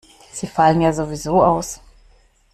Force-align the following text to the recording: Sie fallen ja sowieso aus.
Sie 0.31 0.47
fallen 0.47 0.81
ja 0.81 0.91
sowieso 0.93 1.43
aus. 1.43 1.79